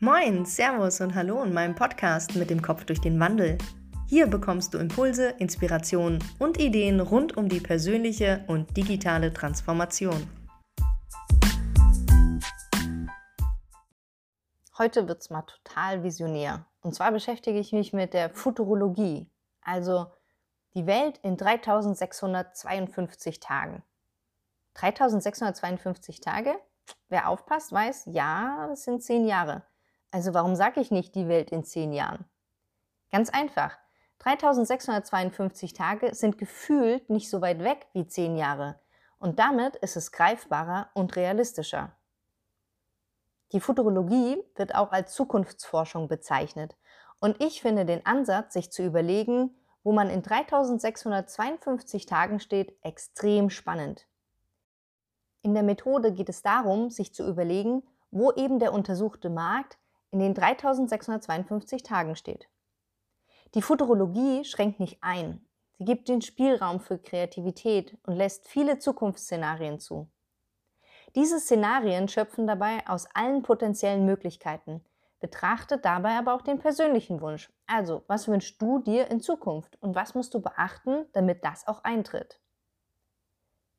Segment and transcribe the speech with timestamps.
[0.00, 3.58] Moin, Servus und Hallo in meinem Podcast mit dem Kopf durch den Wandel.
[4.06, 10.30] Hier bekommst du Impulse, Inspirationen und Ideen rund um die persönliche und digitale Transformation.
[14.78, 16.64] Heute wird es mal total visionär.
[16.80, 19.28] Und zwar beschäftige ich mich mit der Futurologie,
[19.62, 20.06] also
[20.74, 23.82] die Welt in 3652 Tagen.
[24.74, 26.54] 3652 Tage?
[27.08, 29.64] Wer aufpasst, weiß, ja, das sind zehn Jahre.
[30.10, 32.24] Also warum sage ich nicht die Welt in zehn Jahren?
[33.10, 33.76] Ganz einfach.
[34.20, 38.80] 3652 Tage sind gefühlt nicht so weit weg wie zehn Jahre.
[39.18, 41.92] Und damit ist es greifbarer und realistischer.
[43.52, 46.76] Die Futurologie wird auch als Zukunftsforschung bezeichnet.
[47.20, 53.48] Und ich finde den Ansatz, sich zu überlegen, wo man in 3652 Tagen steht, extrem
[53.50, 54.06] spannend.
[55.42, 59.78] In der Methode geht es darum, sich zu überlegen, wo eben der untersuchte Markt
[60.10, 62.48] in den 3652 Tagen steht.
[63.54, 65.46] Die Futurologie schränkt nicht ein.
[65.78, 70.08] Sie gibt den Spielraum für Kreativität und lässt viele Zukunftsszenarien zu.
[71.14, 74.84] Diese Szenarien schöpfen dabei aus allen potenziellen Möglichkeiten,
[75.20, 77.50] betrachtet dabei aber auch den persönlichen Wunsch.
[77.66, 81.84] Also, was wünschst du dir in Zukunft und was musst du beachten, damit das auch
[81.84, 82.40] eintritt?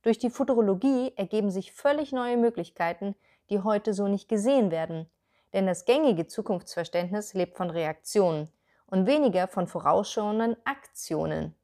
[0.01, 3.15] Durch die Futurologie ergeben sich völlig neue Möglichkeiten,
[3.49, 5.09] die heute so nicht gesehen werden.
[5.53, 8.51] Denn das gängige Zukunftsverständnis lebt von Reaktionen
[8.87, 11.55] und weniger von vorausschauenden Aktionen.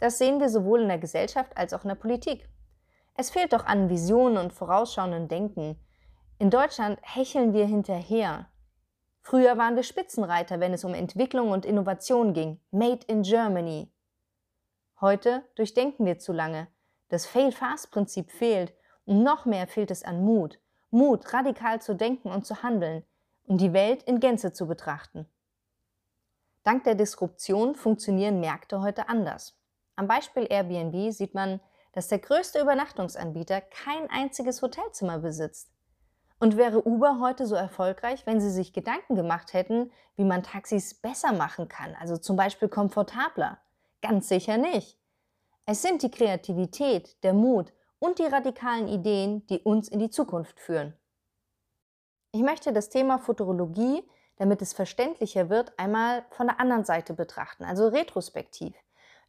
[0.00, 2.48] Das sehen wir sowohl in der Gesellschaft als auch in der Politik.
[3.14, 5.78] Es fehlt doch an Visionen und vorausschauenden Denken.
[6.38, 8.48] In Deutschland hecheln wir hinterher.
[9.20, 12.60] Früher waren wir Spitzenreiter, wenn es um Entwicklung und Innovation ging.
[12.70, 13.90] Made in Germany.
[15.00, 16.68] Heute durchdenken wir zu lange
[17.14, 20.58] das Fail-Fast-Prinzip fehlt und noch mehr fehlt es an Mut.
[20.94, 23.04] Mut, radikal zu denken und zu handeln
[23.48, 25.26] und die Welt in Gänze zu betrachten.
[26.62, 29.58] Dank der Disruption funktionieren Märkte heute anders.
[29.96, 31.58] Am Beispiel Airbnb sieht man,
[31.94, 35.72] dass der größte Übernachtungsanbieter kein einziges Hotelzimmer besitzt.
[36.38, 40.94] Und wäre Uber heute so erfolgreich, wenn sie sich Gedanken gemacht hätten, wie man Taxis
[40.94, 43.58] besser machen kann, also zum Beispiel komfortabler?
[44.00, 44.96] Ganz sicher nicht.
[45.66, 47.72] Es sind die Kreativität, der Mut
[48.04, 50.92] und die radikalen Ideen, die uns in die Zukunft führen.
[52.32, 54.02] Ich möchte das Thema Futurologie,
[54.36, 58.74] damit es verständlicher wird, einmal von der anderen Seite betrachten, also retrospektiv.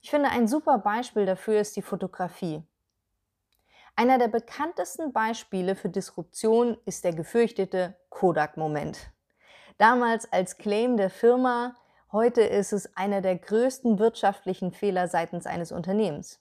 [0.02, 2.64] Ich finde, ein super Beispiel dafür ist die Fotografie.
[3.96, 9.10] Einer der bekanntesten Beispiele für Disruption ist der gefürchtete Kodak-Moment.
[9.78, 11.78] Damals als Claim der Firma,
[12.12, 16.40] Heute ist es einer der größten wirtschaftlichen Fehler seitens eines Unternehmens.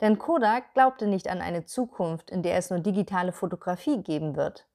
[0.00, 4.66] Denn Kodak glaubte nicht an eine Zukunft, in der es nur digitale Fotografie geben wird.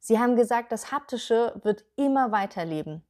[0.00, 3.04] Sie haben gesagt, das Haptische wird immer weiterleben.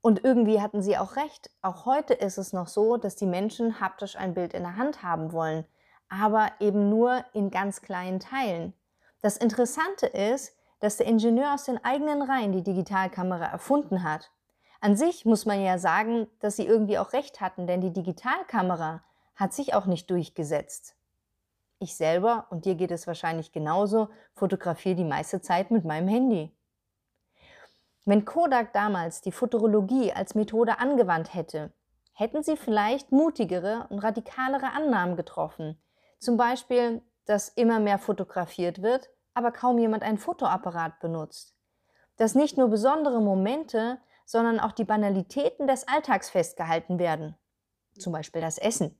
[0.00, 1.50] Und irgendwie hatten sie auch recht.
[1.60, 5.02] Auch heute ist es noch so, dass die Menschen haptisch ein Bild in der Hand
[5.02, 5.66] haben wollen,
[6.08, 8.72] aber eben nur in ganz kleinen Teilen.
[9.20, 14.30] Das Interessante ist, dass der Ingenieur aus den eigenen Reihen die Digitalkamera erfunden hat
[14.80, 19.02] an sich muss man ja sagen, dass sie irgendwie auch recht hatten, denn die Digitalkamera
[19.38, 20.96] hat sich auch nicht durchgesetzt.
[21.78, 26.52] Ich selber, und dir geht es wahrscheinlich genauso, fotografiere die meiste Zeit mit meinem Handy.
[28.04, 31.72] Wenn Kodak damals die Futurologie als Methode angewandt hätte,
[32.14, 35.80] hätten sie vielleicht mutigere und radikalere Annahmen getroffen.
[36.18, 41.54] Zum Beispiel, dass immer mehr fotografiert wird, aber kaum jemand ein Fotoapparat benutzt.
[42.16, 47.36] Dass nicht nur besondere Momente, sondern auch die Banalitäten des Alltags festgehalten werden,
[47.96, 48.98] zum Beispiel das Essen.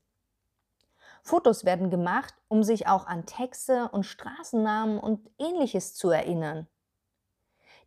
[1.29, 6.67] Fotos werden gemacht, um sich auch an Texte und Straßennamen und ähnliches zu erinnern.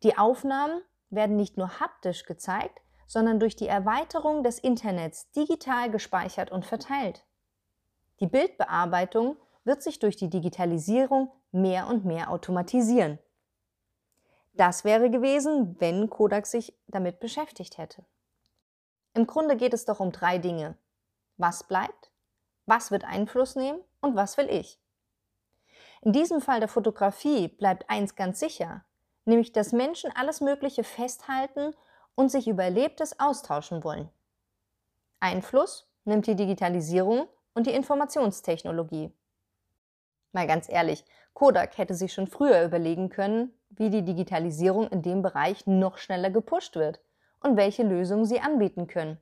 [0.04, 6.52] Die Aufnahmen werden nicht nur haptisch gezeigt, sondern durch die Erweiterung des Internets digital gespeichert
[6.52, 7.26] und verteilt.
[8.20, 13.18] Die Bildbearbeitung wird sich durch die Digitalisierung mehr und mehr automatisieren.
[14.54, 18.06] Das wäre gewesen, wenn Kodak sich damit beschäftigt hätte.
[19.14, 20.78] Im Grunde geht es doch um drei Dinge.
[21.38, 22.12] Was bleibt?
[22.66, 23.80] Was wird Einfluss nehmen?
[24.02, 24.80] Und was will ich?
[26.02, 28.84] In diesem Fall der Fotografie bleibt eins ganz sicher,
[29.26, 31.76] nämlich dass Menschen alles Mögliche festhalten
[32.16, 34.10] und sich über Erlebtes austauschen wollen.
[35.20, 39.14] Einfluss nimmt die Digitalisierung und die Informationstechnologie.
[40.32, 45.22] Mal ganz ehrlich, Kodak hätte sich schon früher überlegen können, wie die Digitalisierung in dem
[45.22, 47.00] Bereich noch schneller gepusht wird
[47.42, 49.20] und welche Lösungen sie anbieten können.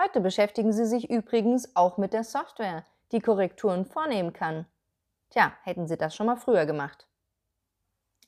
[0.00, 4.64] Heute beschäftigen sie sich übrigens auch mit der Software, die Korrekturen vornehmen kann.
[5.30, 7.08] Tja, hätten sie das schon mal früher gemacht.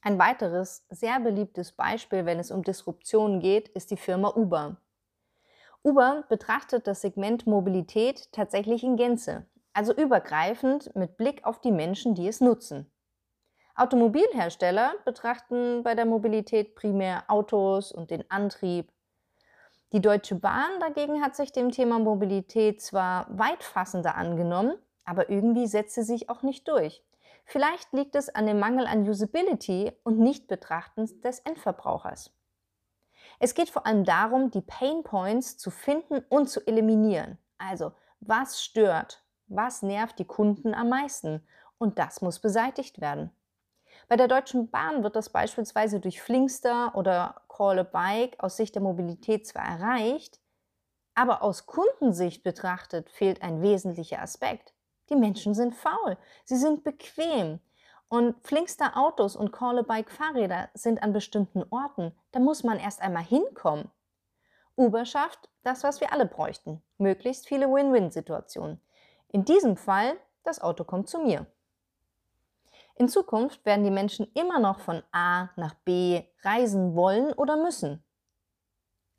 [0.02, 4.78] Ein weiteres sehr beliebtes Beispiel, wenn es um Disruption geht, ist die Firma Uber.
[5.84, 12.16] Uber betrachtet das Segment Mobilität tatsächlich in Gänze, also übergreifend mit Blick auf die Menschen,
[12.16, 12.90] die es nutzen.
[13.76, 18.90] Automobilhersteller betrachten bei der Mobilität primär Autos und den Antrieb.
[19.92, 25.96] Die Deutsche Bahn dagegen hat sich dem Thema Mobilität zwar weitfassender angenommen, aber irgendwie setzt
[25.96, 27.02] sie sich auch nicht durch.
[27.44, 32.32] Vielleicht liegt es an dem Mangel an Usability und Nichtbetrachten des Endverbrauchers.
[33.40, 37.38] Es geht vor allem darum, die Pain Points zu finden und zu eliminieren.
[37.58, 41.44] Also, was stört, was nervt die Kunden am meisten?
[41.78, 43.30] Und das muss beseitigt werden.
[44.08, 48.74] Bei der Deutschen Bahn wird das beispielsweise durch Flinkster oder Call a Bike aus Sicht
[48.74, 50.40] der Mobilität zwar erreicht,
[51.14, 54.72] aber aus Kundensicht betrachtet fehlt ein wesentlicher Aspekt.
[55.10, 57.60] Die Menschen sind faul, sie sind bequem.
[58.08, 62.16] Und Flinkster Autos und Call a Bike Fahrräder sind an bestimmten Orten.
[62.32, 63.90] Da muss man erst einmal hinkommen.
[64.76, 66.82] Uber schafft das, was wir alle bräuchten.
[66.96, 68.80] Möglichst viele Win-Win-Situationen.
[69.28, 71.46] In diesem Fall, das Auto kommt zu mir.
[73.00, 78.04] In Zukunft werden die Menschen immer noch von A nach B reisen wollen oder müssen.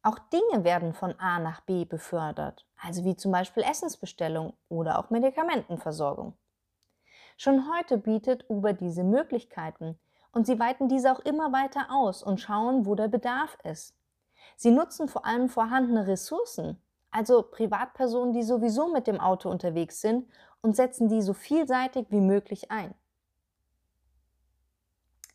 [0.03, 5.09] Auch Dinge werden von A nach B befördert, also wie zum Beispiel Essensbestellung oder auch
[5.09, 6.37] Medikamentenversorgung.
[7.37, 9.99] Schon heute bietet Uber diese Möglichkeiten
[10.31, 13.95] und sie weiten diese auch immer weiter aus und schauen, wo der Bedarf ist.
[14.57, 16.79] Sie nutzen vor allem vorhandene Ressourcen,
[17.09, 20.29] also Privatpersonen, die sowieso mit dem Auto unterwegs sind,
[20.61, 22.93] und setzen die so vielseitig wie möglich ein.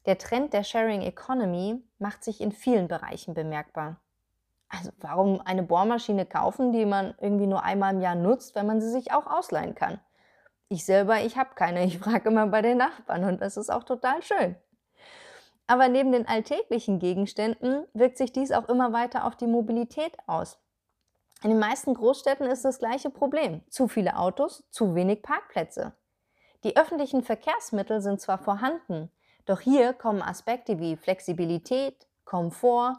[0.06, 4.00] Der Trend der Sharing Economy macht sich in vielen Bereichen bemerkbar.
[4.68, 8.80] Also warum eine Bohrmaschine kaufen, die man irgendwie nur einmal im Jahr nutzt, wenn man
[8.80, 10.00] sie sich auch ausleihen kann?
[10.68, 11.84] Ich selber, ich habe keine.
[11.84, 14.56] Ich frage immer bei den Nachbarn und das ist auch total schön.
[15.68, 20.58] Aber neben den alltäglichen Gegenständen wirkt sich dies auch immer weiter auf die Mobilität aus.
[21.42, 23.62] In den meisten Großstädten ist das gleiche Problem.
[23.68, 25.92] Zu viele Autos, zu wenig Parkplätze.
[26.64, 29.10] Die öffentlichen Verkehrsmittel sind zwar vorhanden,
[29.46, 32.98] doch hier kommen Aspekte wie Flexibilität, Komfort,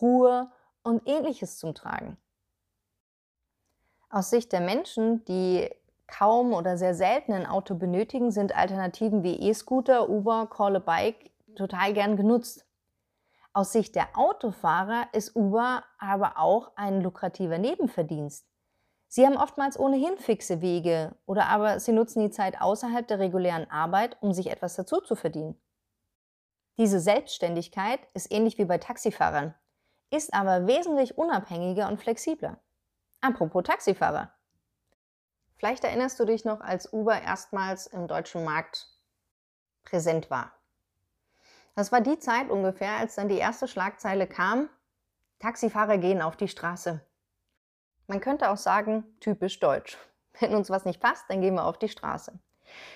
[0.00, 0.50] Ruhe
[0.82, 2.18] und ähnliches zum Tragen.
[4.10, 5.70] Aus Sicht der Menschen, die
[6.06, 11.30] kaum oder sehr selten ein Auto benötigen, sind Alternativen wie E-Scooter, Uber, Call a Bike
[11.56, 12.66] total gern genutzt.
[13.52, 18.46] Aus Sicht der Autofahrer ist Uber aber auch ein lukrativer Nebenverdienst.
[19.08, 23.70] Sie haben oftmals ohnehin fixe Wege oder aber sie nutzen die Zeit außerhalb der regulären
[23.70, 25.56] Arbeit, um sich etwas dazu zu verdienen.
[26.76, 29.54] Diese Selbstständigkeit ist ähnlich wie bei Taxifahrern,
[30.10, 32.58] ist aber wesentlich unabhängiger und flexibler.
[33.20, 34.32] Apropos Taxifahrer.
[35.56, 38.88] Vielleicht erinnerst du dich noch, als Uber erstmals im deutschen Markt
[39.84, 40.52] präsent war.
[41.76, 44.68] Das war die Zeit ungefähr, als dann die erste Schlagzeile kam,
[45.38, 47.04] Taxifahrer gehen auf die Straße.
[48.06, 49.96] Man könnte auch sagen, typisch deutsch.
[50.40, 52.38] Wenn uns was nicht passt, dann gehen wir auf die Straße.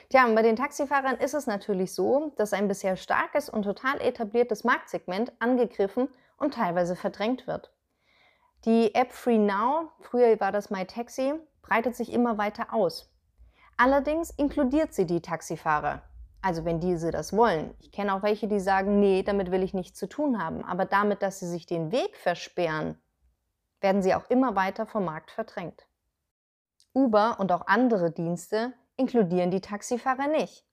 [0.09, 4.00] Tja, und bei den Taxifahrern ist es natürlich so, dass ein bisher starkes und total
[4.00, 7.73] etabliertes Marktsegment angegriffen und teilweise verdrängt wird.
[8.65, 13.11] Die App FreeNow, früher war das MyTaxi, breitet sich immer weiter aus.
[13.76, 16.03] Allerdings inkludiert sie die Taxifahrer.
[16.41, 17.75] Also wenn diese das wollen.
[17.81, 20.64] Ich kenne auch welche, die sagen, nee, damit will ich nichts zu tun haben.
[20.64, 22.99] Aber damit, dass sie sich den Weg versperren,
[23.81, 25.87] werden sie auch immer weiter vom Markt verdrängt.
[26.95, 30.67] Uber und auch andere Dienste inkludieren die Taxifahrer nicht.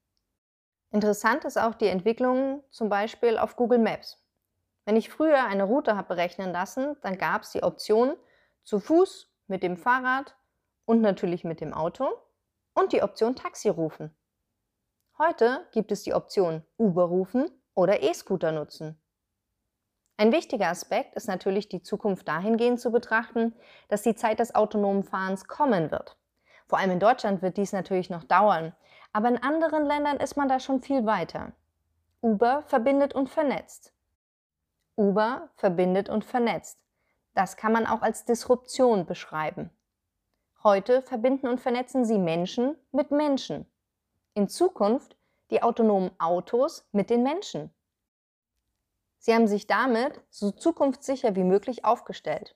[0.91, 4.21] Interessant ist auch die Entwicklung zum Beispiel auf Google Maps.
[4.83, 8.15] Wenn ich früher eine Route habe berechnen lassen, dann gab es die Option
[8.63, 10.35] zu Fuß, mit dem Fahrrad
[10.85, 12.07] und natürlich mit dem Auto
[12.73, 14.15] und die Option Taxi rufen.
[15.17, 18.99] Heute gibt es die Option Uber rufen oder E-Scooter nutzen.
[20.17, 23.53] Ein wichtiger Aspekt ist natürlich die Zukunft dahingehend zu betrachten,
[23.87, 26.17] dass die Zeit des autonomen Fahrens kommen wird.
[26.67, 28.73] Vor allem in Deutschland wird dies natürlich noch dauern,
[29.13, 31.51] aber in anderen Ländern ist man da schon viel weiter.
[32.21, 33.93] Uber verbindet und vernetzt.
[34.97, 36.83] Uber verbindet und vernetzt.
[37.33, 39.69] Das kann man auch als Disruption beschreiben.
[40.63, 43.67] Heute verbinden und vernetzen sie Menschen mit Menschen.
[44.33, 45.15] In Zukunft
[45.51, 47.71] die autonomen Autos mit den Menschen.
[49.19, 52.55] Sie haben sich damit so zukunftssicher wie möglich aufgestellt.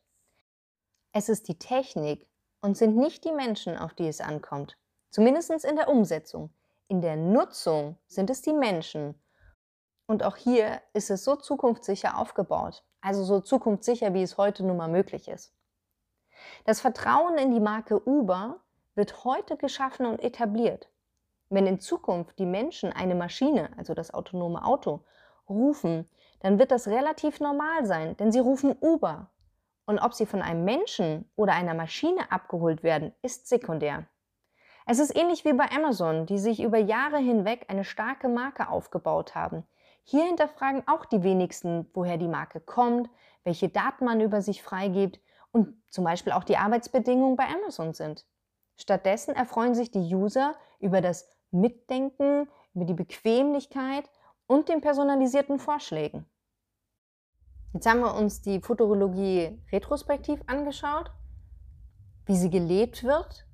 [1.11, 2.27] Es ist die Technik,
[2.61, 4.77] und sind nicht die Menschen, auf die es ankommt.
[5.09, 6.53] Zumindest in der Umsetzung.
[6.87, 9.21] In der Nutzung sind es die Menschen.
[10.07, 12.83] Und auch hier ist es so zukunftssicher aufgebaut.
[13.01, 15.53] Also so zukunftssicher, wie es heute nun mal möglich ist.
[16.65, 18.59] Das Vertrauen in die Marke Uber
[18.95, 20.89] wird heute geschaffen und etabliert.
[21.49, 25.03] Wenn in Zukunft die Menschen eine Maschine, also das autonome Auto,
[25.47, 26.07] rufen,
[26.41, 29.29] dann wird das relativ normal sein, denn sie rufen Uber.
[29.89, 34.05] Und ob sie von einem Menschen oder einer Maschine abgeholt werden, ist sekundär.
[34.85, 39.33] Es ist ähnlich wie bei Amazon, die sich über Jahre hinweg eine starke Marke aufgebaut
[39.33, 39.63] haben.
[40.03, 43.09] Hier hinterfragen auch die wenigsten, woher die Marke kommt,
[43.43, 45.19] welche Daten man über sich freigibt
[45.51, 48.27] und zum Beispiel auch die Arbeitsbedingungen bei Amazon sind.
[48.75, 54.07] Stattdessen erfreuen sich die User über das Mitdenken, über die Bequemlichkeit
[54.45, 56.27] und den personalisierten Vorschlägen.
[57.73, 61.11] Jetzt haben wir uns die Futurologie retrospektiv angeschaut,
[62.25, 63.45] wie sie gelebt wird,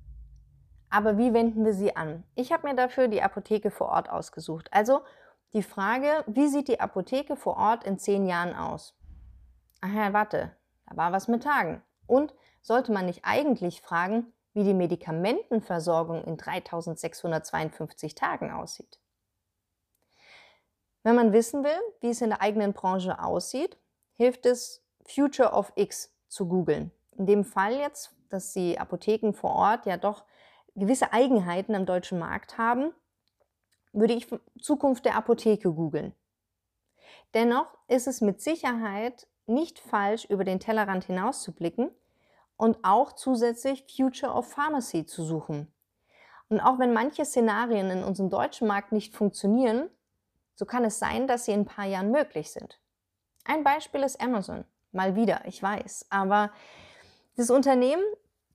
[0.88, 2.24] aber wie wenden wir sie an?
[2.34, 4.68] Ich habe mir dafür die Apotheke vor Ort ausgesucht.
[4.72, 5.02] Also
[5.52, 8.94] die Frage, wie sieht die Apotheke vor Ort in zehn Jahren aus?
[9.82, 10.56] Ach ja, warte,
[10.86, 11.82] da war was mit Tagen.
[12.06, 18.98] Und sollte man nicht eigentlich fragen, wie die Medikamentenversorgung in 3652 Tagen aussieht?
[21.02, 23.76] Wenn man wissen will, wie es in der eigenen Branche aussieht,
[24.16, 26.90] hilft es, Future of X zu googeln.
[27.16, 30.24] In dem Fall jetzt, dass die Apotheken vor Ort ja doch
[30.74, 32.92] gewisse Eigenheiten am deutschen Markt haben,
[33.92, 34.28] würde ich
[34.60, 36.14] Zukunft der Apotheke googeln.
[37.34, 41.90] Dennoch ist es mit Sicherheit nicht falsch, über den Tellerrand hinaus zu blicken
[42.56, 45.72] und auch zusätzlich Future of Pharmacy zu suchen.
[46.48, 49.90] Und auch wenn manche Szenarien in unserem deutschen Markt nicht funktionieren,
[50.54, 52.78] so kann es sein, dass sie in ein paar Jahren möglich sind.
[53.46, 54.64] Ein Beispiel ist Amazon.
[54.92, 56.06] Mal wieder, ich weiß.
[56.10, 56.50] Aber
[57.36, 58.02] das Unternehmen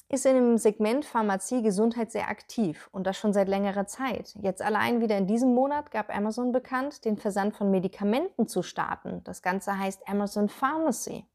[0.09, 4.35] ist in dem Segment Pharmazie Gesundheit sehr aktiv und das schon seit längerer Zeit.
[4.41, 9.23] Jetzt allein wieder in diesem Monat gab Amazon bekannt, den Versand von Medikamenten zu starten.
[9.23, 11.25] Das Ganze heißt Amazon Pharmacy.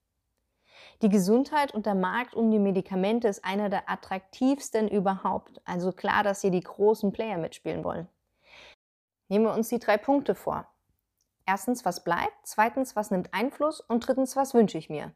[1.00, 5.62] Die Gesundheit und der Markt um die Medikamente ist einer der attraktivsten überhaupt.
[5.64, 8.08] Also klar, dass hier die großen Player mitspielen wollen.
[9.28, 10.68] Nehmen wir uns die drei Punkte vor.
[11.46, 12.34] Erstens, was bleibt?
[12.42, 13.80] Zweitens, was nimmt Einfluss?
[13.80, 15.14] Und drittens, was wünsche ich mir?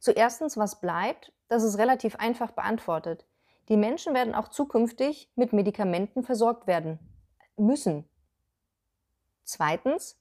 [0.00, 1.32] Zuerstens, was bleibt?
[1.46, 3.24] Das ist relativ einfach beantwortet.
[3.68, 6.98] Die Menschen werden auch zukünftig mit Medikamenten versorgt werden
[7.56, 8.08] müssen.
[9.44, 10.18] Zweitens,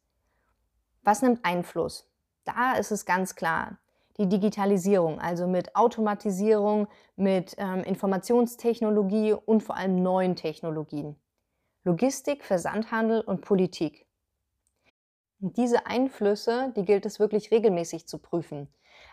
[1.03, 2.09] was nimmt Einfluss?
[2.43, 3.79] Da ist es ganz klar.
[4.17, 11.15] Die Digitalisierung, also mit Automatisierung, mit ähm, Informationstechnologie und vor allem neuen Technologien.
[11.83, 14.06] Logistik, Versandhandel und Politik.
[15.39, 18.67] Diese Einflüsse, die gilt es wirklich regelmäßig zu prüfen.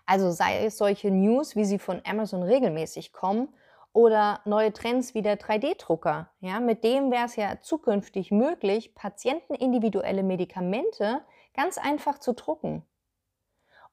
[0.06, 3.48] Also sei es solche News, wie sie von Amazon regelmäßig kommen,
[3.92, 6.30] oder neue Trends wie der 3D-Drucker.
[6.40, 11.22] Ja, mit dem wäre es ja zukünftig möglich, patientenindividuelle Medikamente
[11.54, 12.84] ganz einfach zu drucken.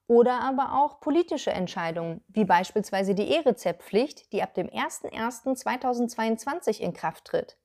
[0.08, 7.26] Oder aber auch politische Entscheidungen, wie beispielsweise die E-Rezeptpflicht, die ab dem 01.01.2022 in Kraft
[7.26, 7.56] tritt.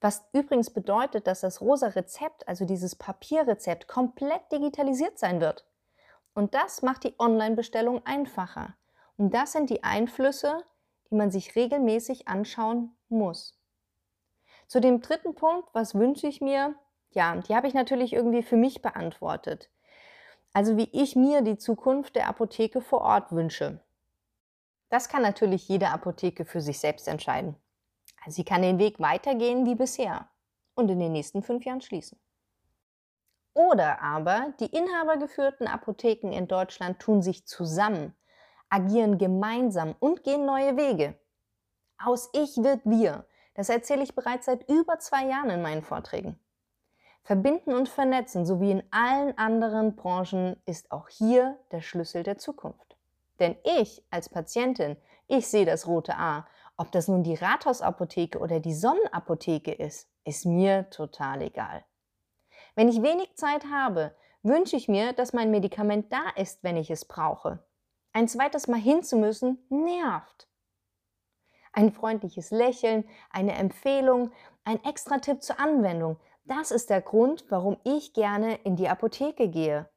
[0.00, 5.66] Was übrigens bedeutet, dass das rosa Rezept, also dieses Papierrezept, komplett digitalisiert sein wird.
[6.32, 8.74] Und das macht die Online-Bestellung einfacher.
[9.18, 10.64] Und das sind die Einflüsse,
[11.10, 13.58] die man sich regelmäßig anschauen muss.
[14.66, 16.74] Zu dem dritten Punkt, was wünsche ich mir?
[17.10, 19.68] Ja, die habe ich natürlich irgendwie für mich beantwortet.
[20.52, 23.80] Also wie ich mir die Zukunft der Apotheke vor Ort wünsche.
[24.88, 27.56] Das kann natürlich jede Apotheke für sich selbst entscheiden.
[28.26, 30.28] Sie kann den Weg weitergehen wie bisher
[30.74, 32.18] und in den nächsten fünf Jahren schließen.
[33.54, 38.14] Oder aber die inhabergeführten Apotheken in Deutschland tun sich zusammen,
[38.68, 41.18] agieren gemeinsam und gehen neue Wege.
[41.98, 46.38] Aus Ich wird Wir, das erzähle ich bereits seit über zwei Jahren in meinen Vorträgen.
[47.22, 52.38] Verbinden und vernetzen, so wie in allen anderen Branchen, ist auch hier der Schlüssel der
[52.38, 52.96] Zukunft.
[53.38, 54.96] Denn ich als Patientin,
[55.26, 56.46] ich sehe das rote A
[56.80, 61.84] ob das nun die Rathausapotheke oder die Sonnenapotheke ist, ist mir total egal.
[62.74, 66.90] Wenn ich wenig Zeit habe, wünsche ich mir, dass mein Medikament da ist, wenn ich
[66.90, 67.62] es brauche.
[68.14, 70.48] Ein zweites Mal hinzumüssen nervt.
[71.74, 74.32] Ein freundliches Lächeln, eine Empfehlung,
[74.64, 79.50] ein extra Tipp zur Anwendung, das ist der Grund, warum ich gerne in die Apotheke
[79.50, 79.90] gehe.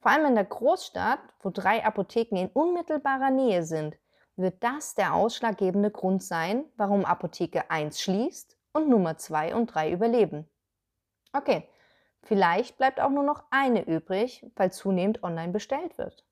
[0.00, 3.98] Vor allem in der Großstadt, wo drei Apotheken in unmittelbarer Nähe sind,
[4.36, 9.92] wird das der ausschlaggebende Grund sein, warum Apotheke 1 schließt und Nummer 2 und 3
[9.92, 10.48] überleben.
[11.32, 11.68] Okay,
[12.22, 16.24] vielleicht bleibt auch nur noch eine übrig, weil zunehmend online bestellt wird.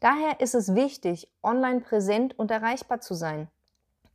[0.00, 3.48] Daher ist es wichtig, online präsent und erreichbar zu sein.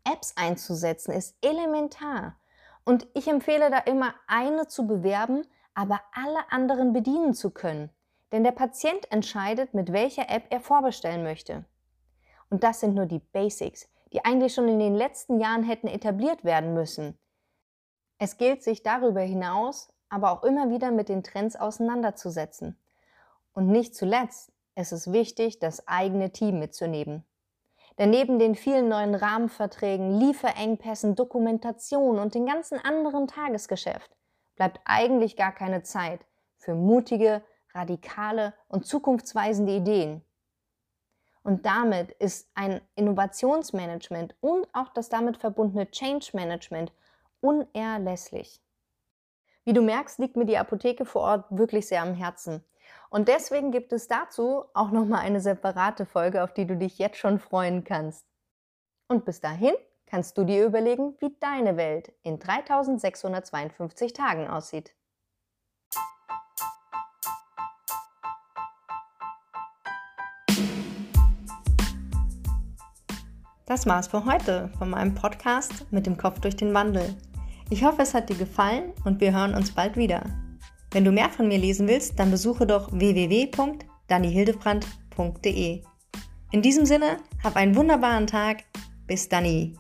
[0.06, 2.38] Apps einzusetzen ist elementar
[2.86, 7.90] und ich empfehle da immer eine zu bewerben, aber alle anderen bedienen zu können.
[8.32, 11.66] Denn der Patient entscheidet, mit welcher App er vorbestellen möchte.
[12.50, 16.44] Und das sind nur die Basics, die eigentlich schon in den letzten Jahren hätten etabliert
[16.44, 17.18] werden müssen.
[18.18, 22.78] Es gilt sich darüber hinaus aber auch immer wieder mit den Trends auseinanderzusetzen.
[23.54, 27.24] Und nicht zuletzt, es ist wichtig, das eigene Team mitzunehmen.
[27.98, 34.16] Denn neben den vielen neuen Rahmenverträgen, Lieferengpässen, Dokumentation und dem ganzen anderen Tagesgeschäft
[34.56, 36.26] bleibt eigentlich gar keine Zeit
[36.58, 40.24] für mutige, radikale und zukunftsweisende Ideen.
[41.44, 46.92] Und damit ist ein Innovationsmanagement und auch das damit verbundene Change Management
[47.42, 48.62] unerlässlich.
[49.64, 52.64] Wie du merkst, liegt mir die Apotheke vor Ort wirklich sehr am Herzen.
[53.10, 57.18] Und deswegen gibt es dazu auch nochmal eine separate Folge, auf die du dich jetzt
[57.18, 58.26] schon freuen kannst.
[59.08, 59.74] Und bis dahin
[60.06, 64.96] kannst du dir überlegen, wie deine Welt in 3652 Tagen aussieht.
[73.70, 77.16] Das war's für heute von meinem Podcast mit dem Kopf durch den Wandel.
[77.70, 80.24] Ich hoffe, es hat dir gefallen und wir hören uns bald wieder.
[80.90, 85.84] Wenn du mehr von mir lesen willst, dann besuche doch www.dannihildebrand.de.
[86.52, 88.64] In diesem Sinne, hab einen wunderbaren Tag.
[89.06, 89.78] Bis dann.